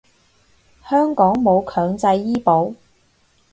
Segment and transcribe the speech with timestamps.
[0.89, 2.73] 香港冇強制醫保